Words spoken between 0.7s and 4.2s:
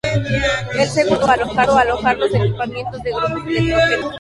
El segundo destinado a alojar los equipamientos de grupos electrógenos.